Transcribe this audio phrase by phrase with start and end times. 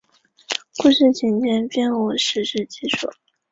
[0.77, 3.07] 故事情节并无史实基础。